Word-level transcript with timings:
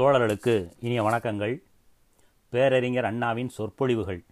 தோழர்களுக்கு 0.00 0.70
இனிய 0.80 1.02
வணக்கங்கள். 1.04 1.62
பேரறிஞர் 2.48 3.04
அண்ணாவின் 3.04 3.48
சொற்பொழிவுகள். 3.48 4.24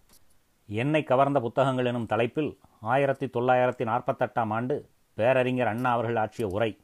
என்னை 0.67 1.03
கவர்ந்த 1.03 1.39
புத்தகங்கள் 1.39 1.85
எனும் 1.85 2.05
தலைப்பில் 2.05 2.57
ஆயிரத்தி 2.81 3.25
தொள்ளாயிரத்தி 3.25 3.85
நாற்பத்தெட்டாம் 3.89 4.47
ஆண்டு 4.49 4.85
பேரறிஞர் 5.13 5.67
அண்ணா 5.67 5.91
அவர்கள் 5.91 6.15
ஆற்றிய 6.15 6.49
உரை. 6.49 6.77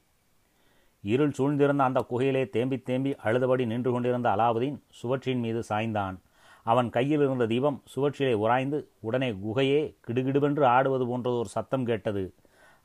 இருள் 1.02 1.34
சூழ்ந்திருந்த 1.38 1.78
அந்த 1.78 2.06
குகையிலே 2.10 2.50
தேம்பி 2.50 2.78
தேம்பி 2.78 3.16
அழுதபடி 3.24 3.66
நின்று 3.66 3.92
கொண்டிருந்த 3.92 4.30
அலாவுதீன் 4.30 4.80
சுவற்றின் 4.90 5.40
மீது 5.40 5.64
சாய்ந்தான். 5.70 6.18
அவன் 6.64 6.90
கையில் 6.90 7.20
இருந்த 7.20 7.46
தீபம் 7.46 7.84
சுவற்றிலே 7.96 8.34
உராய்ந்து 8.34 8.90
உடனே 9.00 9.32
குகையே 9.32 9.96
கிடுகிடுவென்று 10.08 10.64
ஆடுவது 10.64 11.08
போன்றது 11.08 11.38
ஒரு 11.38 11.48
சத்தம் 11.48 11.86
கேட்டது. 11.86 12.34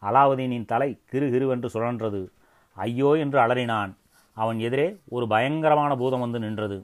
அலாவுதீனின் 0.02 0.64
தலை 0.64 1.00
கிருகிருவென்று 1.12 1.66
சுழன்றது. 1.74 2.28
ஐயோ 2.72 3.14
என்று 3.14 3.40
அலறினான். 3.40 3.96
அவன் 4.42 4.58
எதிரே 4.66 4.88
ஒரு 5.14 5.24
பயங்கரமான 5.32 5.92
பூதம் 6.00 6.22
வந்து 6.24 6.38
நின்றது. 6.44 6.78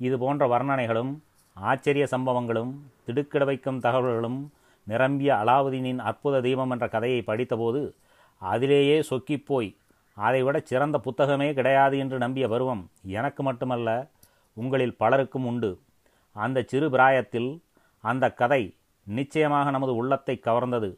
இது 0.00 0.16
போன்ற 0.22 0.44
வர்ணனைகளும் 0.52 1.12
ஆச்சரிய 1.56 2.04
சம்பவங்களும் 2.12 2.72
திடுக்கிட 3.06 3.44
வைக்கும் 3.50 3.82
தகவல்களும் 3.86 4.38
நிரம்பிய 4.86 5.30
அலாவுதீனின் 5.42 6.00
அற்புத 6.10 6.40
தீபம் 6.46 6.70
என்ற 6.74 6.86
கதையை 6.94 7.20
படித்தபோது 7.26 7.80
அதிலேயே 8.42 8.96
சொக்கிப்போய் 9.10 9.70
அதைவிட 10.16 10.56
சிறந்த 10.70 10.96
புத்தகமே 11.06 11.48
கிடையாது 11.58 11.96
என்று 12.02 12.16
நம்பிய 12.24 12.44
பருவம் 12.48 12.82
எனக்கு 13.18 13.42
மட்டுமல்ல 13.48 13.88
உங்களில் 14.56 14.98
பலருக்கும் 15.02 15.46
உண்டு. 15.50 15.70
அந்த 16.36 16.58
சிறு 16.70 16.86
பிராயத்தில் 16.94 17.50
அந்த 18.04 18.24
கதை 18.40 18.62
நிச்சயமாக 19.06 19.70
நமது 19.76 19.92
உள்ளத்தை 20.00 20.34
கவர்ந்தது. 20.46 20.90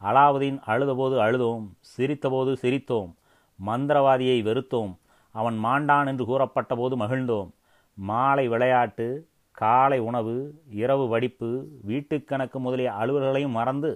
அலாவுதீன் 0.00 0.58
அழுதபோது 0.72 1.16
அழுதோம் 1.26 1.64
சிரித்தபோது 1.92 2.52
சிரித்தோம் 2.62 3.10
மந்திரவாதியை 3.58 4.38
வெறுத்தோம் 4.48 4.92
அவன் 5.34 5.56
மாண்டான் 5.64 6.06
என்று 6.06 6.24
கூறப்பட்ட 6.24 6.76
போது 6.76 6.96
மகிழ்ந்தோம். 6.96 7.50
மாலை 7.94 8.48
விளையாட்டு 8.48 9.06
காலை 9.50 9.98
உணவு 9.98 10.34
இரவு 10.82 11.08
வடிப்பு 11.08 11.48
வீட்டுக்கணக்கு 11.88 12.58
முதலிய 12.58 12.90
அலுவல்களையும் 13.00 13.56
மறந்து 13.58 13.90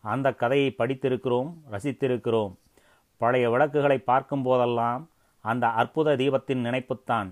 அந்த 0.00 0.32
கதையை 0.32 0.74
படித்திருக்கிறோம் 0.78 1.50
ரசித்திருக்கிறோம். 1.70 2.52
பழைய 3.16 3.50
விளக்குகளை 3.50 3.98
பார்க்கும் 3.98 4.42
போதெல்லாம் 4.42 5.02
அந்த 5.40 5.66
அற்புத 5.68 6.16
தீபத்தின் 6.16 6.64
நினைப்புத்தான். 6.66 7.28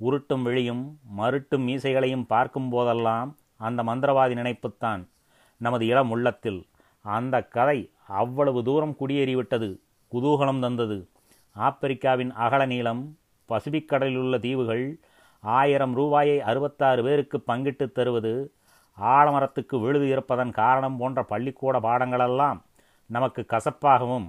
உருட்டும் 0.00 0.42
விழியும் 0.42 0.84
மருட்டும் 1.18 1.64
மீசைகளையும் 1.68 2.26
பார்க்கும் 2.26 2.68
போதெல்லாம் 2.68 3.30
அந்த 3.56 3.80
மந்திரவாதி 3.82 4.34
நினைப்புத்தான். 4.40 5.02
நமது 5.60 5.86
இளம் 5.86 6.10
உள்ளத்தில் 6.10 6.60
அந்த 7.04 7.36
கதை 7.56 7.78
அவ்வளவு 8.06 8.60
தூரம் 8.64 8.96
குடியேறிவிட்டது 9.00 9.68
குதூகலம் 10.12 10.60
தந்தது. 10.60 10.98
ஆப்பிரிக்காவின் 11.58 12.30
அகல 12.30 12.66
நீளம் 12.66 13.18
பசிபிக் 13.46 13.88
கடலில் 13.88 14.16
உள்ள 14.16 14.38
தீவுகள் 14.38 14.98
ஆயிரம் 15.40 15.94
ரூபாயை 15.94 16.40
அறுபத்தாறு 16.40 17.02
பேருக்கு 17.02 17.42
பங்கிட்டு 17.46 17.92
தருவது 17.92 18.52
ஆலமரத்துக்கு 19.00 19.80
விழுது 19.80 20.08
இருப்பதன் 20.08 20.50
காரணம் 20.50 20.96
போன்ற 20.96 21.22
பள்ளிக்கூட 21.22 21.80
பாடங்களெல்லாம் 21.80 22.60
நமக்கு 23.06 23.46
கசப்பாகவும் 23.48 24.28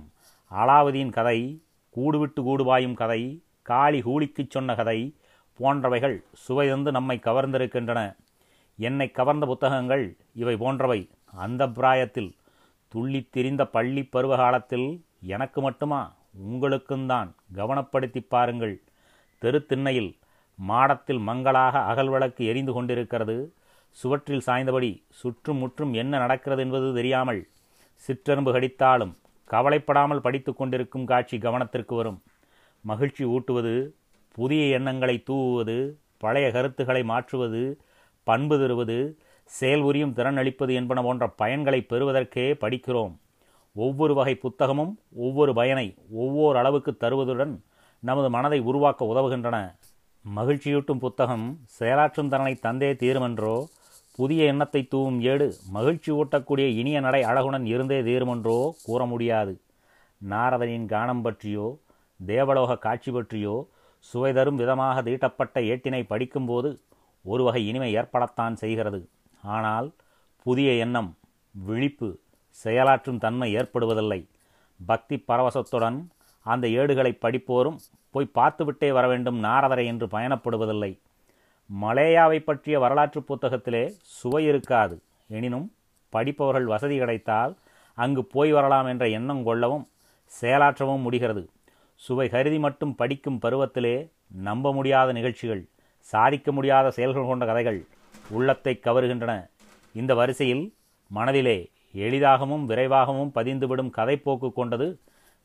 அலாவுதீன் 0.51 1.11
கதை 1.11 1.63
கூடுவிட்டு 1.95 2.41
கூடுபாயும் 2.41 2.93
கதை 2.93 3.43
காளி 3.61 3.99
ஹூலிக்குச் 3.99 4.49
சொன்ன 4.49 4.75
கதை 4.75 5.15
போன்றவைகள் 5.59 6.23
சுவைதந்து 6.47 6.91
நம்மை 6.91 7.19
கவர்ந்திருக்கின்றன. 7.23 8.15
என்னை 8.77 9.11
கவர்ந்த 9.11 9.45
புத்தகங்கள் 9.45 10.17
இவை 10.33 10.57
போன்றவை. 10.57 11.09
அந்த 11.25 11.67
பிராயத்தில் 11.67 12.35
துள்ளித் 12.87 13.31
திரிந்த 13.31 13.65
பள்ளி 13.65 14.03
பருவகாலத்தில் 14.03 15.05
எனக்கு 15.21 15.61
மட்டுமா? 15.61 16.13
உங்களுக்கும் 16.33 17.05
தான். 17.05 17.35
கவனப்படுத்தி 17.55 18.21
பாருங்கள். 18.27 18.81
தெருத்திண்ணையில் 19.41 20.19
மாடத்தில் 20.55 21.19
மங்களாக 21.19 21.79
அகல் 21.79 22.09
விளக்கு 22.09 22.45
எரிந்து 22.45 22.73
கொண்டிருக்கிறது. 22.73 23.53
சுவற்றில் 23.97 24.45
சாய்ந்தபடி 24.45 25.03
சுற்றும் 25.09 25.57
முற்றும் 25.57 25.93
என்ன 25.93 26.17
நடக்கிறது 26.17 26.61
என்பது 26.61 26.93
தெரியாமல் 26.93 27.47
சிற்றெரும்பு 28.03 28.51
கடித்தாலும் 28.53 29.13
கவலைப்படாமல் 29.49 30.21
படித்து 30.21 30.53
கொண்டிருக்கும் 30.53 31.05
காட்சி 31.05 31.37
கவனத்திற்கு 31.37 31.95
வரும். 31.95 32.21
மகிழ்ச்சி 32.81 33.23
ஊட்டுவது 33.23 33.95
புதிய 34.31 34.77
எண்ணங்களை 34.77 35.23
தூவுவது 35.29 35.93
பழைய 36.17 36.51
கருத்துக்களை 36.51 37.03
மாற்றுவது 37.03 37.81
பண்பு 38.23 38.59
தருவது 38.59 39.19
செயல் 39.43 39.81
உரியும் 39.81 40.13
திறன் 40.13 40.37
அளிப்பது 40.37 40.73
என்பன 40.73 41.01
போன்ற 41.01 41.33
பயன்களை 41.37 41.79
பெறுவதற்கே 41.81 42.53
படிக்கிறோம். 42.53 43.17
ஒவ்வொரு 43.75 44.13
வகை 44.13 44.33
புத்தகமும் 44.43 44.93
ஒவ்வொரு 45.25 45.51
பயனை 45.59 45.87
ஒவ்வொரு 46.23 46.57
அளவுக்கு 46.61 46.91
தருவதுடன் 47.03 47.53
நமது 48.03 48.29
மனதை 48.35 48.59
உருவாக்க 48.69 49.05
உதவுகின்றன. 49.13 49.57
மகிழ்ச்சியூட்டும் 50.25 51.01
புத்தகம் 51.03 51.45
செயலாற்றும் 51.79 52.31
திறனை 52.31 52.53
தந்தே 52.65 52.89
தீருமென்றோ 53.01 53.55
புதிய 54.19 54.49
எண்ணத்தை 54.51 54.81
தூவும் 54.93 55.19
ஏடு 55.31 55.47
மகிழ்ச்சி 55.75 56.11
ஊட்டக்கூடிய 56.11 56.65
இனிய 56.79 56.97
நடை 57.05 57.21
அழகுடன் 57.23 57.65
இருந்தே 57.73 57.99
தீருமென்றோ 58.07 58.57
கூற 58.85 59.05
முடியாது. 59.05 59.53
நாரதனின் 60.21 60.87
கானம் 60.93 61.23
பற்றியோ 61.27 61.67
தேவலோக 62.19 62.77
காட்சி 62.85 63.11
பற்றியோ 63.11 63.55
சுவை 64.05 64.31
தரும் 64.33 64.59
விதமாக 64.61 65.01
தீட்டப்பட்ட 65.07 65.59
ஏட்டினை 65.71 66.01
படிக்கும்போது 66.11 66.69
ஒரு 67.25 67.43
வகை 67.43 67.61
இனிமை 67.69 67.89
ஏற்படத்தான் 67.99 68.55
செய்கிறது. 68.63 68.99
ஆனால் 69.55 69.87
புதிய 70.45 70.71
எண்ணம் 70.85 71.09
விழிப்பு 71.55 72.09
செயலாற்றும் 72.63 73.17
தன்மை 73.17 73.55
ஏற்படுவதில்லை. 73.55 74.27
பக்தி 74.85 75.23
பரவசத்துடன் 75.27 76.07
அந்த 76.45 76.67
ஏடுகளை 76.67 77.17
படிப்போரும் 77.21 77.77
போய் 78.11 78.33
பார்த்துவிட்டே 78.35 78.91
வர 78.91 79.07
வேண்டும் 79.07 79.43
நாரதரை 79.43 79.85
என்று 79.85 80.07
பயணப்படுவதில்லை. 80.07 80.99
மலேயாவை 81.81 82.39
பற்றிய 82.43 82.79
வரலாற்று 82.79 83.23
புத்தகத்திலே 83.27 83.83
சுவை 84.01 84.45
இருக்காது. 84.45 85.01
எனினும் 85.27 85.71
படிப்பவர்கள் 86.09 86.65
வசதி 86.65 86.97
கிடைத்தால் 86.97 87.55
அங்கு 87.93 88.25
போய் 88.25 88.51
வரலாம் 88.51 88.85
என்ற 88.85 89.07
எண்ணம் 89.07 89.43
கொள்ளவும் 89.43 89.87
செயலாற்றவும் 90.41 91.01
முடிகிறது. 91.01 91.49
சுவை 91.95 92.29
கருதி 92.29 92.59
மட்டும் 92.59 92.95
படிக்கும் 92.95 93.39
பருவத்திலே 93.41 94.09
நம்ப 94.27 94.73
முடியாத 94.73 95.11
நிகழ்ச்சிகள் 95.11 95.63
சாதிக்க 95.99 96.51
முடியாத 96.51 96.91
செயல்கள் 96.91 97.25
கொண்ட 97.25 97.45
கதைகள் 97.45 97.85
உள்ளத்தை 98.29 98.79
கவருகின்றன. 98.83 99.49
இந்த 99.93 100.15
வரிசையில் 100.15 100.73
மனதிலே 101.07 101.69
எளிதாகவும் 101.91 102.65
விரைவாகவும் 102.65 103.31
பதிந்துவிடும் 103.35 103.91
கதைப்போக்கு 103.97 104.53
கொண்டது 104.53 104.99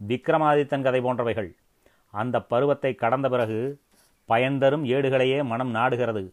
விக்ரமாதித்தன் 0.08 0.82
கதை 0.82 1.00
போன்றவைகள். 1.00 1.56
அந்த 2.10 2.42
பருவத்தை 2.42 2.94
கடந்த 2.94 3.28
பிறகு 3.28 3.80
பயன்தரும் 4.28 4.84
ஏடுகளையே 4.84 5.44
மனம் 5.44 5.74
நாடுகிறது. 5.74 6.32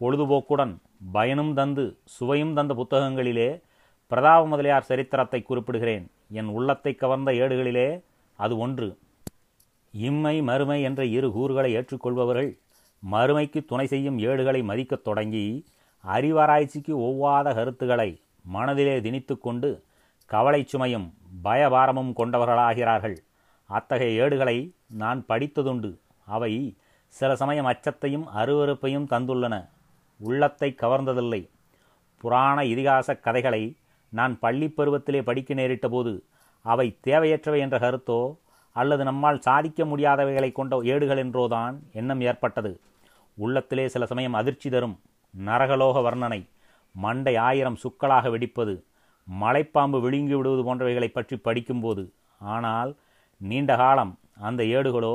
பொழுதுபோக்குடன் 0.00 0.76
பயனும் 1.12 1.54
தந்து 1.54 1.96
சுவையும் 2.04 2.54
தந்த 2.54 2.74
புத்தகங்களிலே 2.74 3.62
பிரதாப 4.06 4.46
முதலியார் 4.46 4.82
சரித்திரத்தை 4.82 5.44
குறிப்பிடுகிறேன். 5.48 6.06
என் 6.30 6.46
உள்ளத்தை 6.46 6.94
கவர்ந்த 6.94 7.32
ஏடுகளிலே 7.32 8.02
அது 8.36 8.58
ஒன்று. 8.58 8.98
இம்மை 9.90 10.42
மறுமை 10.42 10.82
என்ற 10.82 11.04
இரு 11.04 11.32
கூறுகளை 11.32 11.76
ஏற்றுக்கொள்பவர்கள் 11.76 12.58
மறுமைக்கு 13.12 13.64
துணை 13.64 13.86
செய்யும் 13.86 14.18
ஏடுகளை 14.18 14.62
மதிக்கத் 14.62 15.04
தொடங்கி 15.04 15.66
அறிவாராய்ச்சிக்கு 16.06 16.98
ஒவ்வாத 16.98 17.54
கருத்துக்களை 17.54 18.22
மனதிலே 18.44 19.00
திணித்து 19.00 19.38
கொண்டு 19.38 19.84
கவலை 20.26 20.66
சுமையும் 20.72 21.08
பயபாரமும் 21.44 22.12
கொண்டவர்களாகிறார்கள். 22.16 23.16
அத்தகைய 23.66 24.22
ஏடுகளை 24.24 24.56
நான் 24.86 25.24
படித்ததுண்டு. 25.28 25.90
அவை 26.26 26.76
சில 27.08 27.36
சமயம் 27.36 27.66
அச்சத்தையும் 27.66 28.26
அருவறுப்பையும் 28.36 29.10
தந்துள்ளன. 29.10 29.68
உள்ளத்தை 30.18 30.74
கவர்ந்ததில்லை. 30.82 31.50
புராண 32.18 32.62
இதிகாச 32.62 33.20
கதைகளை 33.20 33.76
நான் 34.08 34.38
பள்ளி 34.38 34.68
பருவத்திலே 34.68 35.22
படிக்க 35.22 35.54
நேரிட்ட 35.54 35.88
போது 35.88 36.24
அவை 36.62 36.98
தேவையற்றவை 37.06 37.58
என்ற 37.58 37.78
கருத்தோ 37.78 38.36
அல்லது 38.72 39.04
நம்மால் 39.04 39.40
சாதிக்க 39.40 39.84
முடியாதவைகளை 39.84 40.52
கொண்ட 40.52 40.80
ஏடுகள் 40.84 41.22
என்றோதான் 41.26 41.74
எண்ணம் 41.92 42.20
ஏற்பட்டது. 42.20 42.80
உள்ளத்திலே 43.34 43.88
சில 43.88 44.06
சமயம் 44.06 44.32
அதிர்ச்சி 44.32 44.70
தரும் 44.70 45.00
நரகலோக 45.38 45.98
வர்ணனை. 46.06 46.40
மண்டை 46.94 47.34
ஆயிரம் 47.46 47.78
சுக்களாக 47.82 48.30
வெடிப்பது 48.30 48.74
மலைப்பாம்பு 49.28 49.98
விழுங்கி 50.00 50.34
விடுவது 50.36 50.62
போன்றவைகளை 50.62 51.08
பற்றி 51.12 51.36
படிக்கும்போது 51.36 52.02
ஆனால் 52.54 52.90
நீண்ட 53.40 53.72
காலம் 53.76 54.12
அந்த 54.48 54.62
ஏடுகளோ 54.76 55.14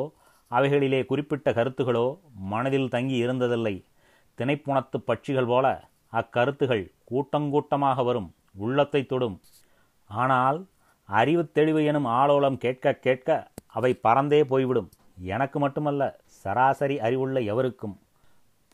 அவைகளிலே 0.52 1.00
குறிப்பிட்ட 1.06 1.50
கருத்துகளோ 1.52 2.06
மனதில் 2.52 2.92
தங்கி 2.96 3.18
இருந்ததில்லை. 3.24 3.76
திணைப்புணத்து 4.38 4.98
பட்சிகள் 5.10 5.50
போல 5.52 5.66
அக்கருத்துகள் 6.14 6.84
கூட்டங்கூட்டமாக 7.10 8.04
வரும் 8.04 8.30
உள்ளத்தை 8.56 9.02
தொடும். 9.06 9.36
ஆனால் 10.10 10.60
அறிவு 11.10 11.44
தெளிவு 11.58 11.82
எனும் 11.92 12.08
ஆலோலம் 12.20 12.58
கேட்க 12.58 12.94
கேட்க 13.06 13.30
அவை 13.78 13.92
பறந்தே 14.04 14.42
போய்விடும். 14.44 14.90
எனக்கு 15.36 15.58
மட்டுமல்ல 15.60 16.04
சராசரி 16.44 16.98
அறிவுள்ள 17.00 17.40
எவருக்கும். 17.54 17.96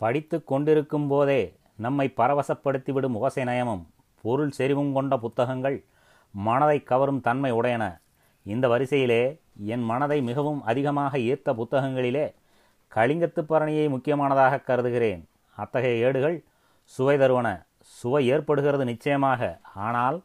படித்து 0.02 0.38
கொண்டிருக்கும் 0.44 1.08
போதே 1.08 1.42
நம்மை 1.76 2.14
பரவசப்படுத்திவிடும் 2.18 3.14
ஓசை 3.14 3.44
நயமும் 3.44 3.86
பொருள் 4.22 4.50
செறிவும் 4.50 4.94
கொண்ட 4.94 5.18
புத்தகங்கள் 5.18 5.84
மனதை 6.32 6.84
கவரும் 6.84 7.22
தன்மை 7.22 7.52
உடையன. 7.52 8.00
இந்த 8.44 8.68
வரிசையிலே 8.68 9.40
என் 9.66 9.84
மனதை 9.84 10.22
மிகவும் 10.22 10.64
அதிகமாக 10.64 11.18
ஈர்த்த 11.18 11.54
புத்தகங்களிலே 11.54 12.34
கலிங்கத்து 12.96 13.44
பரணியை 13.50 13.90
முக்கியமானதாக 13.90 14.60
கருதுகிறேன். 14.60 15.28
அத்தகைய 15.56 16.06
ஏடுகள் 16.06 16.44
சுவை 16.84 17.18
தருவன. 17.18 17.66
சுவை 17.80 18.28
ஏற்படுகிறது 18.28 18.86
நிச்சயமாக. 18.86 19.60
ஆனால் 19.74 20.22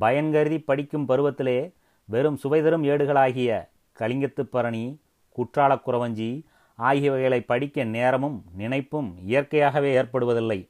பயன்கருதி 0.00 0.64
படிக்கும் 0.64 1.08
பருவத்திலே 1.08 1.72
வெறும் 2.04 2.36
சுவை 2.36 2.62
தரும் 2.62 2.84
ஏடுகளாகிய 2.84 3.68
கலிங்கத்து 3.98 4.40
பரணி 4.40 5.00
குற்றாலக் 5.36 6.44
ஆகியவைகளை 6.74 7.40
படிக்க 7.40 7.84
நேரமும் 7.84 8.44
நினைப்பும் 8.52 9.16
இயற்கையாகவே 9.22 10.00
ஏற்படுவதில்லை. 10.00 10.68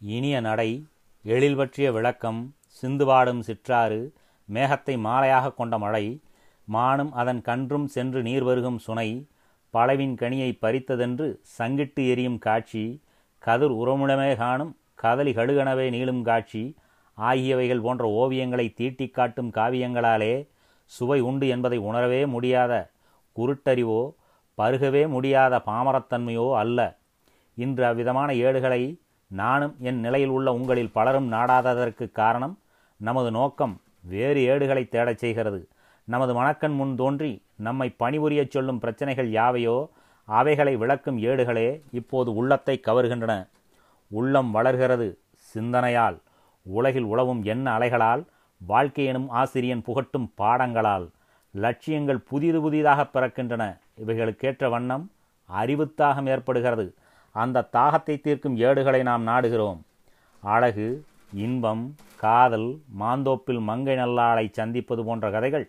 இனிய 0.00 0.40
நடை 0.40 0.86
எழில் 1.24 1.56
பற்றிய 1.56 1.92
விளக்கம் 1.92 2.54
சிந்துவாடும் 2.82 3.38
சிற்றாறு 3.38 4.12
மேகத்தை 4.52 4.96
மாலையாக 4.98 5.54
கொண்ட 5.54 5.78
மழை 5.78 6.20
மானும் 6.64 7.12
அதன் 7.12 7.40
கன்றும் 7.40 7.86
சென்று 7.86 8.22
நீர் 8.22 8.44
வருகும் 8.44 8.78
சுனை 8.78 9.26
பழவின் 9.70 10.14
கனியை 10.14 10.58
பறித்ததென்று 10.62 11.26
சங்கிட்டு 11.58 11.94
எரியும் 11.94 12.38
காட்சி 12.38 13.02
கதிர் 13.38 13.70
உரமுடமே 13.70 14.36
காணும் 14.36 14.76
கதலி 15.02 15.32
கடுகனவே 15.32 15.90
நீளும் 15.90 16.22
காட்சி 16.22 16.74
ஆகியவைகள் 17.14 17.80
போன்ற 17.80 18.08
ஓவியங்களை 18.08 18.74
தீட்டிக் 18.74 19.14
காட்டும் 19.14 19.50
காவியங்களாலே 19.50 20.48
சுவை 20.84 21.20
உண்டு 21.20 21.48
என்பதை 21.48 21.78
உணரவே 21.78 22.26
முடியாத 22.26 22.90
குருட்டறிவோ 23.36 24.12
பருகவே 24.58 25.08
முடியாத 25.08 25.62
பாமரத்தன்மையோ 25.66 26.56
அல்ல. 26.56 26.98
இன்று 27.54 27.86
அவ்விதமான 27.86 28.34
ஏடுகளை 28.34 29.00
நானும் 29.28 29.76
என் 29.78 30.00
நிலையில் 30.00 30.28
உள்ள 30.28 30.52
உங்களில் 30.52 30.92
பலரும் 30.92 31.32
நாடாததற்கு 31.32 32.12
காரணம் 32.12 32.58
நமது 32.96 33.30
நோக்கம் 33.30 33.80
வேறு 34.00 34.40
ஏடுகளை 34.42 34.88
தேடச் 34.90 35.18
செய்கிறது. 35.18 35.68
நமது 36.04 36.42
மணக்கண் 36.42 36.74
முன் 36.74 36.96
தோன்றி 36.96 37.42
நம்மை 37.56 37.94
பணிபுரியச் 37.98 38.50
சொல்லும் 38.50 38.78
பிரச்சனைகள் 38.78 39.30
யாவையோ 39.30 39.88
அவைகளை 40.24 40.76
விளக்கும் 40.76 41.18
ஏடுகளே 41.18 41.82
இப்போது 41.90 42.34
உள்ளத்தை 42.34 42.80
கவர்கின்றன. 42.86 43.48
உள்ளம் 44.08 44.50
வளர்கிறது 44.50 45.18
சிந்தனையால். 45.54 46.18
உலகில் 46.62 47.04
உழவும் 47.04 47.42
எண்ண 47.44 47.78
அலைகளால் 47.78 48.24
வாழ்க்கை 48.66 49.04
எனும் 49.04 49.28
ஆசிரியன் 49.28 49.84
புகட்டும் 49.86 50.30
பாடங்களால். 50.38 51.08
லட்சியங்கள் 51.52 52.18
புதிது 52.18 52.60
புதிதாக 52.60 53.02
பிறக்கின்றன. 53.02 53.78
இவைகளுக்கேற்ற 54.06 54.70
வண்ணம் 54.70 55.10
அறிவுத்தாகம் 55.44 56.26
ஏற்படுகிறது. 56.26 56.94
அந்த 57.34 57.66
தாகத்தை 57.76 58.20
தீர்க்கும் 58.20 58.56
ஏடுகளை 58.56 59.02
நாம் 59.02 59.26
நாடுகிறோம். 59.26 59.80
அழகு 60.42 61.04
இன்பம் 61.32 61.84
காதல் 62.16 62.68
மாந்தோப்பில் 63.00 63.60
மங்கை 63.60 63.96
நல்லாளை 63.96 64.50
சந்திப்பது 64.52 65.04
போன்ற 65.04 65.30
கதைகள் 65.30 65.66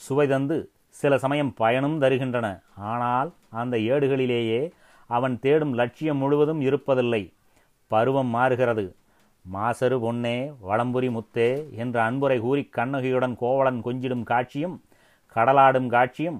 சுவை 0.00 0.26
தந்து 0.28 0.70
சில 0.88 1.18
சமயம் 1.18 1.52
பயனும் 1.54 2.00
தருகின்றன. 2.02 2.46
ஆனால் 2.74 3.32
அந்த 3.50 3.76
ஏடுகளிலேயே 3.76 4.62
அவன் 5.06 5.38
தேடும் 5.38 5.74
லட்சியம் 5.74 6.16
முழுவதும் 6.16 6.60
இருப்பதில்லை. 6.60 7.22
பருவம் 7.90 8.26
மாறுகிறது. 8.26 8.84
மாசரு 9.44 9.96
பொன்னே 10.00 10.36
வளம்புரி 10.68 11.08
முத்தே 11.10 11.50
என்ற 11.76 11.96
அன்புரை 12.02 12.40
கூறி 12.40 12.62
கண்ணகியுடன் 12.76 13.34
கோவலன் 13.36 13.80
கொஞ்சிடும் 13.84 14.22
காட்சியும் 14.22 14.76
கடலாடும் 15.36 15.86
காட்சியும் 15.86 16.38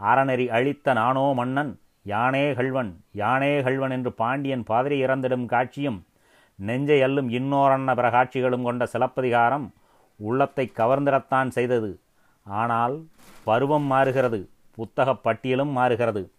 அறநெறி 0.00 0.46
அழித்த 0.48 0.92
நானோ 0.92 1.24
மன்னன் 1.32 1.72
யானே 2.06 2.54
கள்வன் 2.54 3.04
யானே 3.14 3.62
கள்வன் 3.62 3.90
என்று 3.90 4.12
பாண்டியன் 4.12 4.62
பாதிரி 4.62 5.04
இறந்திடும் 5.04 5.46
காட்சியும் 5.46 6.06
நெஞ்சை 6.54 7.00
அல்லும் 7.02 7.28
இன்னோரன்ன 7.30 7.94
பிற 7.94 8.10
காட்சிகளும் 8.10 8.62
கொண்ட 8.62 8.86
சிலப்பதிகாரம் 8.86 9.72
உள்ளத்தை 10.16 10.72
கவர்ந்திடத்தான் 10.76 11.48
செய்தது. 11.48 12.00
ஆனால் 12.44 13.06
பருவம் 13.44 13.82
மாறுகிறது 13.82 14.48
புத்தகப் 14.74 15.28
பட்டியலும் 15.28 15.70
மாறுகிறது. 15.70 16.32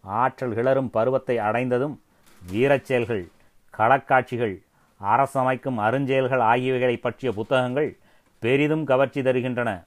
ஆற்றல் 0.00 0.54
கிளறும் 0.54 0.88
பருவத்தை 0.90 1.38
அடைந்ததும் 1.38 2.02
வீரச் 2.46 2.84
செயல்கள் 2.84 3.28
களக்காட்சிகள் 3.78 4.56
அரசமைக்கும் 5.00 5.78
அருஞ்செயல்கள் 5.78 6.38
ஆகியவைகளை 6.38 6.96
பற்றிய 6.96 7.32
புத்தகங்கள் 7.32 7.98
பெரிதும் 8.38 8.84
கவர்ச்சி 8.84 9.20
தருகின்றன. 9.20 9.84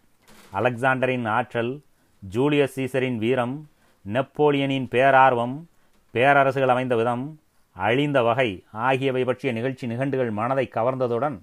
அலெக்சாண்டரின் 0.54 1.28
ஆற்றல் 1.28 1.82
ஜூலியஸ் 2.20 2.80
சீசரின் 2.80 3.18
வீரம் 3.18 3.70
நெப்போலியனின் 4.12 4.88
பேரார்வம் 4.92 5.64
பேரரசுகள் 6.14 6.68
அமைந்த 6.68 6.96
விதம் 6.96 7.40
அழிந்த 7.74 8.24
வகை 8.24 8.64
ஆகியவை 8.72 9.24
பற்றிய 9.24 9.54
நிகழ்ச்சி 9.54 9.88
நிகண்டுகள் 9.88 10.32
மனதை 10.32 10.70
கவர்ந்ததுடன் 10.76 11.42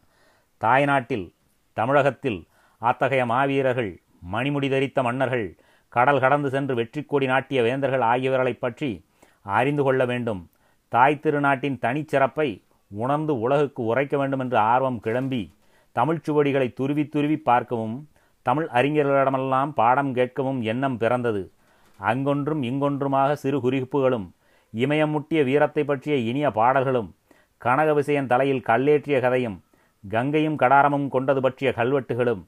தாய்நாட்டில் 0.58 1.32
தமிழகத்தில் 1.72 2.46
அத்தகைய 2.78 3.26
மாவீரர்கள் 3.26 4.00
மணிமுடி 4.32 4.68
தரித்த 4.68 5.02
மன்னர்கள் 5.02 5.56
கடல் 5.88 6.20
கடந்து 6.20 6.50
சென்று 6.50 6.74
வெற்றி 6.74 7.02
கொடி 7.02 7.26
நாட்டிய 7.26 7.62
வேந்தர்கள் 7.62 8.00
ஆகியவர்களைப் 8.00 8.60
பற்றி 8.60 9.04
அறிந்து 9.42 9.82
கொள்ள 9.82 10.04
வேண்டும். 10.04 10.50
தாய் 10.88 11.20
திருநாட்டின் 11.22 11.78
தனிச்சிறப்பை 11.78 12.62
உணர்ந்து 12.90 13.40
உலகுக்கு 13.40 13.84
உரைக்க 13.84 14.18
வேண்டும் 14.18 14.38
என்று 14.38 14.56
ஆர்வம் 14.56 15.00
கிளம்பி 15.00 15.54
தமிழ்ச்சுவடிகளை 15.94 16.72
துருவி 16.72 17.08
துருவி 17.08 17.36
பார்க்கவும் 17.36 18.08
தமிழ் 18.42 18.68
அறிஞர்களிடமெல்லாம் 18.72 19.70
பாடம் 19.70 20.14
கேட்கவும் 20.14 20.60
எண்ணம் 20.60 20.96
பிறந்தது. 20.96 21.52
அங்கொன்றும் 22.00 22.62
இங்கொன்றுமாக 22.62 23.32
சிறு 23.32 23.60
குறிப்புகளும் 23.60 24.34
இமயம் 24.74 25.12
முட்டிய 25.14 25.44
வீரத்தை 25.44 25.84
பற்றிய 25.84 26.16
இனிய 26.16 26.50
பாடல்களும் 26.50 27.10
கனக 27.58 27.94
விசயன் 27.94 28.26
தலையில் 28.26 28.66
கல்லேற்றிய 28.66 29.20
கதையும் 29.20 29.62
கங்கையும் 30.10 30.58
கடாரமும் 30.58 31.08
கொண்டது 31.08 31.40
பற்றிய 31.40 31.72
கல்வெட்டுகளும் 31.76 32.42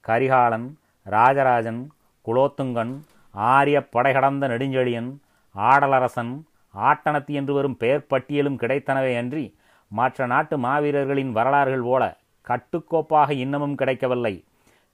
கரிகாலன் 0.00 0.78
ராஜராஜன் 1.06 1.82
குலோத்துங்கன் 2.26 2.94
ஆரிய 3.34 3.78
படைகடந்த 3.90 4.48
நெடுஞ்செழியன் 4.48 5.10
ஆடலரசன் 5.54 6.32
ஆட்டனத்தி 6.74 7.32
என்று 7.34 7.52
வரும் 7.54 7.76
பெயர் 7.76 8.06
பட்டியலும் 8.10 8.60
கிடைத்தனவே 8.60 9.16
அன்றி 9.16 9.44
மற்ற 9.90 10.26
நாட்டு 10.26 10.56
மாவீரர்களின் 10.58 11.32
வரலாறுகள் 11.32 11.82
போல 11.82 12.02
கட்டுக்கோப்பாக 12.46 13.30
இன்னமும் 13.30 13.74
கிடைக்கவில்லை. 13.74 14.44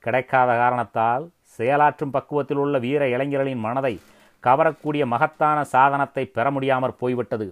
கிடைக்காத 0.04 0.50
காரணத்தால் 0.56 1.24
செயலாற்றும் 1.58 2.14
பக்குவத்தில் 2.16 2.60
உள்ள 2.64 2.76
வீர 2.78 3.02
இளைஞர்களின் 3.14 3.62
மனதை 3.66 3.94
கவரக்கூடிய 4.44 5.02
மகத்தான 5.06 5.58
சாதனத்தை 5.72 6.24
பெற 6.26 6.46
முடியாமற் 6.50 6.98
போய்விட்டது. 7.00 7.48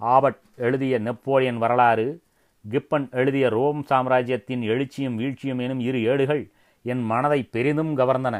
ஆபட் 0.00 0.40
எழுதிய 0.66 0.94
நெப்போலியன் 0.98 1.58
வரலாறு 1.64 2.06
கிப்பன் 2.64 3.06
எழுதிய 3.20 3.46
ரோம் 3.48 3.80
சாம்ராஜ்யத்தின் 3.82 4.62
எழுச்சியும் 4.72 5.16
வீழ்ச்சியும் 5.20 5.60
எனும் 5.64 5.80
இரு 5.80 5.98
ஏடுகள் 6.10 6.44
என் 6.84 7.02
மனதை 7.10 7.40
பெரிதும் 7.54 7.92
கவர்ந்தன. 7.98 8.36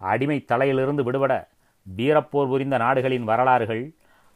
அடிமை 0.00 0.38
தலையிலிருந்து 0.50 1.02
விடுபட 1.04 1.32
வீரப்போர் 1.86 2.50
புரிந்த 2.52 2.76
நாடுகளின் 2.78 3.26
வரலாறுகள் 3.30 3.84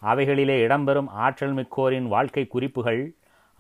அவைகளிலே 0.03 0.56
இடம்பெறும் 0.65 1.09
ஆற்றல் 1.25 1.55
மிக்கோரின் 1.59 2.09
வாழ்க்கை 2.09 2.44
குறிப்புகள் 2.47 3.03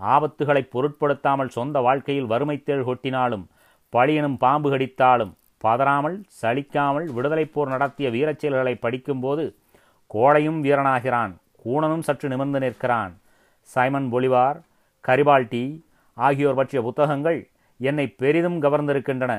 ஆபத்துகளை 0.00 0.62
பொருட்படுத்தாமல் 0.74 1.54
சொந்த 1.56 1.80
வாழ்க்கையில் 1.80 2.30
வறுமைத்தேள் 2.32 2.86
கொட்டினாலும் 2.88 3.44
பழியனும் 3.92 4.36
பாம்பு 4.36 4.68
கடித்தாலும் 4.70 5.32
பதறாமல் 5.64 6.16
சலிக்காமல் 6.40 7.06
விடுதலைப் 7.16 7.52
போர் 7.54 7.72
நடத்திய 7.74 8.08
வீரச் 8.10 8.40
செயல்களை 8.42 8.74
படிக்கும்போது 8.74 9.44
கோழையும் 10.14 10.60
வீரனாகிறான். 10.66 11.32
கூணனும் 11.64 12.04
சற்று 12.08 12.28
நிமிர்ந்து 12.28 12.60
நிற்கிறான். 12.64 13.12
சைமன் 13.68 14.08
பொலிவார் 14.12 14.58
கரிபால்டி 15.04 15.64
ஆகியோர் 16.16 16.58
பற்றிய 16.58 16.82
புத்தகங்கள் 16.82 17.40
என்னை 17.80 18.06
பெரிதும் 18.22 18.58
கவர்ந்திருக்கின்றன. 18.62 19.32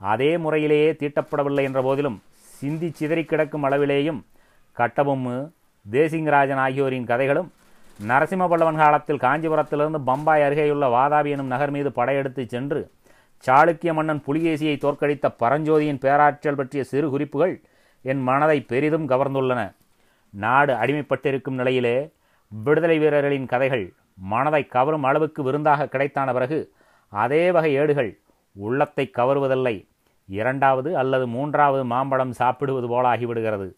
அதே 0.00 0.30
முறையிலேயே 0.44 0.90
தீட்டப்படவில்லை 1.00 1.64
என்ற 1.68 1.80
போதிலும் 1.82 2.18
சிந்தி 2.58 2.88
சிதறி 2.98 3.24
கிடக்கும் 3.24 3.64
அளவிலேயும் 3.68 4.20
கட்டபொம்மு 4.76 5.36
தேசிங்கராஜன் 5.86 6.62
ஆகியோரின் 6.66 7.08
கதைகளும் 7.10 7.48
நரசிம்ம 8.00 8.44
பல்லவன் 8.50 8.80
காலத்தில் 8.82 9.22
காஞ்சிபுரத்திலிருந்து 9.24 10.00
பம்பாய் 10.08 10.44
அருகேயுள்ள 10.46 10.86
வாதாபி 10.94 11.30
எனும் 11.34 11.52
நகர் 11.54 11.72
மீது 11.76 11.90
படையெடுத்துச் 11.98 12.52
சென்று 12.54 12.80
சாளுக்கிய 13.46 13.92
மன்னன் 13.92 14.22
புலிகேசியை 14.26 14.76
தோற்கடித்த 14.76 15.34
பரஞ்சோதியின் 15.38 15.98
பேராற்றல் 15.98 16.54
பற்றிய 16.54 16.84
சிறு 16.84 17.10
குறிப்புகள் 17.10 17.62
என் 18.02 18.22
மனதை 18.22 18.60
பெரிதும் 18.60 19.08
கவர்ந்துள்ளன. 19.08 19.74
நாடு 20.30 20.74
அடிமைப்பட்டிருக்கும் 20.74 21.54
நிலையிலே 21.54 22.10
விடுதலை 22.48 22.98
வீரர்களின் 22.98 23.46
கதைகள் 23.46 23.94
மனதை 24.14 24.66
கவரும் 24.66 25.02
அளவுக்கு 25.02 25.42
விருந்தாக 25.42 25.88
கிடைத்தான 25.88 26.32
பிறகு 26.32 26.72
அதே 27.08 27.50
வகை 27.50 27.74
ஏடுகள் 27.74 28.18
உள்ளத்தை 28.52 29.10
கவருவதில்லை. 29.16 29.88
இரண்டாவது 30.26 30.96
அல்லது 30.96 31.26
மூன்றாவது 31.26 31.84
மாம்பழம் 31.84 32.32
சாப்பிடுவது 32.32 32.88
போலாகிவிடுகிறது 32.88 33.74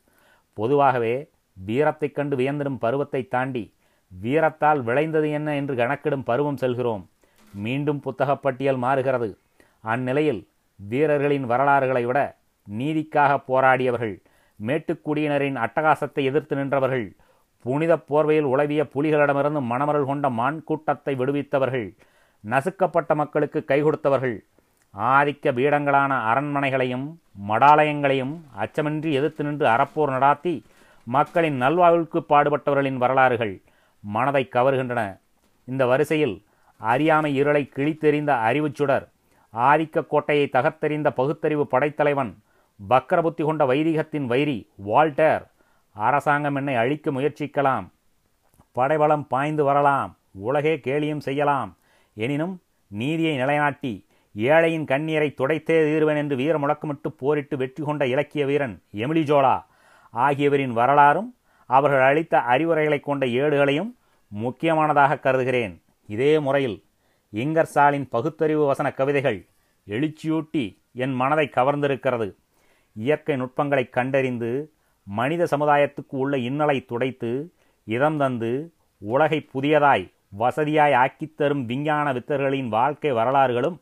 பொதுவாகவே 0.52 1.28
வீரத்தைக் 1.66 2.14
கண்டு 2.14 2.36
வியந்திடும் 2.36 2.78
பருவத்தை 2.78 3.28
தாண்டி 3.28 3.74
வீரத்தால் 4.22 4.82
விளைந்தது 4.82 5.30
என்ன 5.30 5.56
என்று 5.56 5.74
கணக்கிடும் 5.74 6.22
பருவம் 6.22 6.56
செல்கிறோம். 6.56 7.10
மீண்டும் 7.54 8.00
புத்தகப்பட்டியல் 8.00 8.76
மாறுகிறது. 8.76 9.38
அந்நிலையில் 9.92 10.42
வீரர்களின் 10.80 11.46
வரலாறுகளை 11.50 12.02
விட 12.06 12.20
நீதிக்காக 12.66 13.32
போராடியவர்கள் 13.48 14.16
மேட்டுக்குடியினரின் 14.58 15.58
அட்டகாசத்தை 15.64 16.22
எதிர்த்து 16.30 16.54
நின்றவர்கள் 16.56 17.06
புனித 17.64 17.92
போர்வையில் 18.08 18.48
உளவிய 18.52 18.82
புலிகளிடமிருந்து 18.94 19.60
மணமரல் 19.70 20.08
கொண்ட 20.10 20.26
மான் 20.30 20.58
கூட்டத்தை 20.64 21.12
விடுவித்தவர்கள் 21.20 21.88
நசுக்கப்பட்ட 22.44 23.12
மக்களுக்கு 23.14 23.60
கை 23.64 23.78
கொடுத்தவர்கள் 23.82 24.36
ஆதிக்க 24.94 25.52
பீடங்களான 25.52 26.12
அரண்மனைகளையும் 26.30 27.06
மடாலயங்களையும் 27.48 28.34
அச்சமின்றி 28.62 29.10
எதிர்த்து 29.12 29.44
நின்று 29.44 29.66
அறப்போர் 29.74 30.12
நடாத்தி 30.14 30.54
மக்களின் 31.06 31.58
நல்வாழ்வுக்கு 31.62 32.20
பாடுபட்டவர்களின் 32.30 33.00
வரலாறுகள் 33.02 33.54
மனதை 34.04 34.42
கவர்கின்றன. 34.54 35.02
இந்த 35.68 35.82
வரிசையில் 35.86 36.36
அறியாமை 36.80 37.30
இருளை 37.40 37.62
கிழித்தெறிந்த 37.76 38.32
அறிவுச்சுடர் 38.48 39.06
ஆதிக்க 39.56 40.06
கோட்டையை 40.06 40.48
தகர்த்தெறிந்த 40.52 41.10
பகுத்தறிவு 41.10 41.66
படைத்தலைவன் 41.66 42.38
பக்கரபுத்தி 42.88 43.44
கொண்ட 43.44 43.66
வைதிகத்தின் 43.66 44.24
வைரி 44.24 44.70
வால்டர் 44.76 45.50
அரசாங்கம் 45.92 46.54
என்னை 46.54 46.74
அழிக்க 46.74 47.10
முயற்சிக்கலாம். 47.10 47.86
படைபலம் 48.72 49.26
பாய்ந்து 49.26 49.64
வரலாம். 49.64 50.16
உலகே 50.32 50.74
கேலியும் 50.76 51.24
செய்யலாம். 51.26 51.76
எனினும் 52.14 52.60
நீதியை 52.88 53.36
நிலைநாட்டி 53.36 54.06
ஏழையின் 54.36 54.84
கண்ணீரை 54.84 55.34
துடைத்தே 55.36 55.76
தீர்வேன் 55.88 56.16
என்று 56.16 56.36
வீர 56.36 56.58
முழக்கமிட்டு 56.58 57.08
போரிட்டு 57.16 57.56
வெற்றி 57.56 57.84
கொண்ட 57.84 58.06
இலக்கிய 58.06 58.46
வீரன் 58.46 58.82
எமிலி 58.94 59.22
ஜோலா. 59.30 59.64
ஆகியவரின் 60.14 60.72
வரலாறும் 60.72 61.34
அவர்கள் 61.66 62.00
அளித்த 62.00 62.40
அறிவுரைகளை 62.40 63.00
கொண்ட 63.00 63.26
ஏடுகளையும் 63.26 63.96
முக்கியமானதாக 64.28 65.18
கருதுகிறேன். 65.18 65.82
இதே 66.06 66.38
முறையில் 66.38 66.84
இங்கர்சாலின் 67.32 68.08
பகுத்தறிவு 68.10 68.66
வசன 68.66 68.92
கவிதைகள் 68.92 69.46
எழுச்சியூட்டி 69.86 70.78
என் 70.92 71.12
மனதை 71.12 71.50
கவர்ந்திருக்கிறது. 71.56 72.34
இயற்கை 72.92 73.36
நுட்பங்களை 73.36 73.88
கண்டறிந்து 73.88 74.72
மனித 75.02 75.46
சமுதாயத்துக்கு 75.56 76.08
உள்ள 76.08 76.36
இன்னலை 76.36 76.84
துடைத்து 76.84 77.52
இதம் 77.84 78.16
தந்து 78.16 78.72
உலகை 78.98 79.48
புதியதாய் 79.54 80.12
வசதியாய் 80.38 80.94
ஆக்கித் 80.94 81.36
தரும் 81.36 81.64
விஞ்ஞான 81.64 82.12
வித்தர்களின் 82.12 82.68
வாழ்க்கை 82.68 83.12
வரலாறுகளும் 83.12 83.80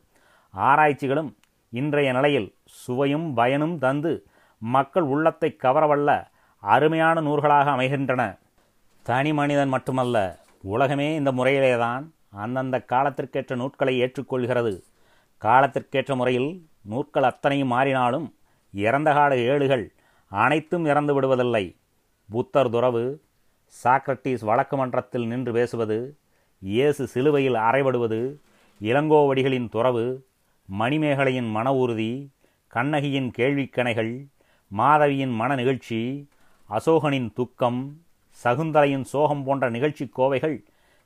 ஆராய்ச்சிகளும் 0.57 1.35
இன்றைய 1.69 2.13
நிலையில் 2.13 2.55
சுவையும் 2.65 3.33
பயனும் 3.33 3.79
தந்து 3.79 4.25
மக்கள் 4.57 5.03
உள்ளத்தை 5.03 5.57
கவரவல்ல 5.63 6.27
அருமையான 6.59 7.21
நூல்களாக 7.21 7.63
அமைகின்றன. 7.63 8.37
தனி 9.03 9.33
மனிதன் 9.33 9.69
மட்டுமல்ல 9.69 10.39
உலகமே 10.61 11.15
இந்த 11.15 11.31
முறையிலேதான் 11.31 12.07
அந்தந்த 12.35 12.75
காலத்திற்கேற்ற 12.91 13.55
நூட்களை 13.55 13.93
ஏற்றுக்கொள்கிறது. 14.03 14.73
காலத்திற்கேற்ற 15.41 16.11
முறையில் 16.15 16.49
நூற்கள் 16.81 17.23
அத்தனையும் 17.23 17.71
மாறினாலும் 17.71 18.27
இறந்த 18.73 19.09
கால 19.13 19.31
ஏடுகள் 19.51 19.85
அனைத்தும் 20.31 20.85
இறந்து 20.85 21.13
விடுவதில்லை. 21.15 21.65
புத்தர் 22.29 22.69
துறவு 22.69 23.03
சாக்ரட்டிஸ் 23.73 24.43
வழக்கு 24.49 24.75
மன்றத்தில் 24.77 25.27
நின்று 25.27 25.51
பேசுவது 25.53 25.97
இயேசு 26.61 27.03
சிலுவையில் 27.07 27.57
அறைபடுவது 27.67 28.19
இளங்கோவடிகளின் 28.81 29.67
துறவு 29.69 30.05
மணிமேகலையின் 30.69 31.49
மன 31.51 31.67
உறுதி 31.73 32.11
கண்ணகியின் 32.73 33.29
கேள்விக்கணைகள் 33.37 34.13
மாதவியின் 34.71 35.33
மன 35.41 35.55
நிகழ்ச்சி 35.55 35.99
அசோகனின் 36.69 37.29
துக்கம் 37.33 37.81
சகுந்தலையின் 38.37 39.05
சோகம் 39.11 39.43
போன்ற 39.43 39.65
நிகழ்ச்சி 39.69 40.05
கோவைகள் 40.17 40.57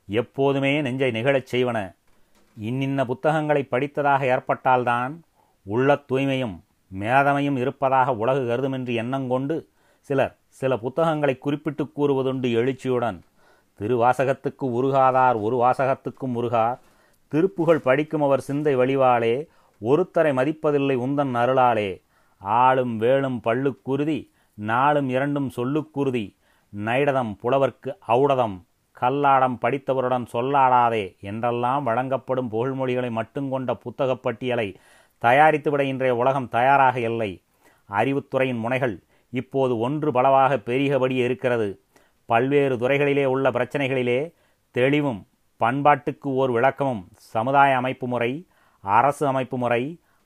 எப்போதுமே 0.08 0.80
நெஞ்சை 0.80 1.10
நிகழச் 1.10 1.50
செய்வன. 1.52 1.78
இன்னின்ன 2.56 3.04
புத்தகங்களை 3.04 3.62
படித்ததாக 3.70 4.22
ஏற்பட்டால்தான் 4.34 5.12
உள்ள 5.66 5.94
தூய்மையும் 6.08 6.56
மேதமையும் 6.90 7.58
இருப்பதாக 7.58 8.14
உலகு 8.14 8.40
கருதுமென்று 8.40 8.92
எண்ணங்கொண்டு 8.94 9.56
சிலர் 10.08 10.34
சில 10.48 10.76
புத்தகங்களை 10.76 11.38
குறிப்பிட்டு 11.38 11.84
கூறுவதுண்டு 11.96 12.48
எழுச்சியுடன் 12.52 13.18
திருவாசகத்துக்கு 13.80 14.66
உருகாதார் 14.78 15.36
ஒரு 15.40 15.56
வாசகத்துக்கும் 15.56 16.34
உருகார் 16.34 16.78
திருப்புகழ் 17.32 17.82
படிக்கும் 17.82 18.22
அவர் 18.22 18.40
சிந்தை 18.40 18.76
வழிவாளே 18.76 19.34
ஒருத்தரை 19.80 20.32
மதிப்பதில்லை 20.38 20.96
உந்தன் 20.96 21.34
அருளாலே 21.34 21.90
ஆளும் 22.40 23.00
வேளும் 23.00 23.38
பள்ளுக்குருதி 23.44 24.18
நாளும் 24.58 25.08
இரண்டும் 25.08 25.50
சொல்லுக்குருதி 25.56 26.24
நைடதம் 26.72 27.32
புலவர்க்கு 27.42 27.90
ஔடதம் 28.08 28.56
கல்லாடம் 29.00 29.56
படித்தவருடன் 29.60 30.26
சொல்லாடாதே 30.32 31.18
என்றெல்லாம் 31.20 31.82
வழங்கப்படும் 31.82 32.50
புகழ்மொழிகளை 32.52 33.10
மட்டும் 33.10 33.50
கொண்ட 33.50 33.74
புத்தகப் 33.74 34.22
பட்டியலை 34.22 34.76
தயாரித்துவிட 35.22 35.80
இன்றைய 35.80 36.16
உலகம் 36.16 36.48
தயாராக 36.48 37.00
இல்லை. 37.00 37.42
அறிவுத்துறையின் 37.90 38.58
முனைகள் 38.58 39.02
இப்போது 39.30 39.78
ஒன்று 39.78 40.12
பலவாக 40.12 40.56
பெருகபடி 40.56 41.10
இருக்கிறது. 41.10 41.82
பல்வேறு 42.26 42.76
துறைகளிலே 42.76 43.24
உள்ள 43.24 43.50
பிரச்சனைகளிலே 43.50 44.32
தெளிவும் 44.70 45.26
பண்பாட்டுக்கு 45.60 46.28
ஓர் 46.34 46.50
விளக்கமும் 46.50 47.08
சமுதாய 47.14 47.76
அமைப்பு 47.76 48.06
முறை 48.06 48.46
அரசு 48.80 49.26
அமைப்பு 49.26 49.56
முறை 49.58 49.82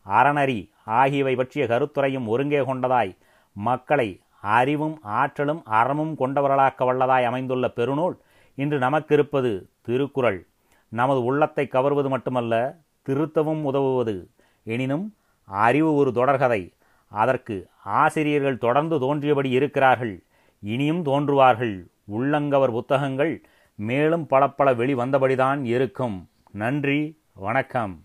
அறநறி 0.06 0.70
ஆகியவை 0.84 1.34
பற்றிய 1.34 1.66
கருத்துரையும் 1.66 2.26
ஒருங்கே 2.26 2.58
கொண்டதாய் 2.58 3.16
மக்களை 3.52 4.20
அறிவும் 4.40 5.00
ஆற்றலும் 5.02 5.62
அறமும் 5.64 6.16
கொண்டவர்களாக்க 6.18 6.84
வல்லதாய் 6.84 7.24
அமைந்துள்ள 7.24 7.68
பெருநூல் 7.68 8.16
இன்று 8.54 8.78
நமக்கிருப்பது 8.78 9.68
திருக்குறள். 9.82 10.46
நமது 10.88 11.24
உள்ளத்தை 11.24 11.66
கவர்வது 11.66 12.08
மட்டுமல்ல 12.08 12.78
திருத்தவும் 13.08 13.64
உதவுவது. 13.64 14.30
எனினும் 14.64 15.14
அறிவு 15.44 15.94
ஒரு 15.94 16.10
தொடர்கதை. 16.10 16.72
அதற்கு 17.08 17.68
ஆசிரியர்கள் 17.84 18.58
தொடர்ந்து 18.58 18.98
தோன்றியபடி 18.98 19.50
இருக்கிறார்கள். 19.50 20.22
இனியும் 20.60 21.04
தோன்றுவார்கள். 21.04 21.86
உள்ளங்கவர் 22.04 22.70
புத்தகங்கள் 22.70 23.42
மேலும் 23.74 24.26
பல 24.26 24.48
பல 24.48 24.74
வெளிவந்தபடிதான் 24.74 25.64
இருக்கும். 25.64 26.28
நன்றி 26.50 27.18
வணக்கம். 27.32 28.02